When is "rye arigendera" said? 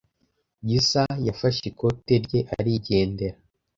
2.25-3.37